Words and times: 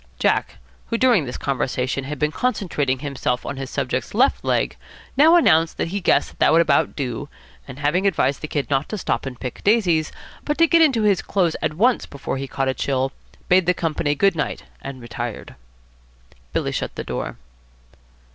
Jack, 0.17 0.55
who 0.87 0.97
during 0.97 1.25
this 1.25 1.37
conversation 1.37 2.05
had 2.05 2.17
been 2.17 2.31
concentrating 2.31 2.97
himself 2.97 3.45
on 3.45 3.57
his 3.57 3.69
subject's 3.69 4.15
left 4.15 4.43
leg, 4.43 4.75
now 5.15 5.35
announced 5.35 5.77
that 5.77 5.89
he 5.89 6.01
guessed 6.01 6.39
that 6.39 6.51
would 6.51 6.59
about 6.59 6.95
do, 6.95 7.29
and 7.67 7.77
having 7.77 8.07
advised 8.07 8.41
the 8.41 8.47
Kid 8.47 8.67
not 8.71 8.89
to 8.89 8.97
stop 8.97 9.27
and 9.27 9.39
pick 9.39 9.63
daisies, 9.63 10.11
but 10.43 10.57
to 10.57 10.65
get 10.65 10.81
into 10.81 11.03
his 11.03 11.21
clothes 11.21 11.55
at 11.61 11.75
once 11.75 12.07
before 12.07 12.37
he 12.37 12.47
caught 12.47 12.67
a 12.67 12.73
chill, 12.73 13.11
bade 13.47 13.67
the 13.67 13.75
company 13.75 14.15
good 14.15 14.35
night 14.35 14.63
and 14.81 15.03
retired. 15.03 15.53
Billy 16.51 16.71
shut 16.71 16.95
the 16.95 17.03
door. 17.03 17.37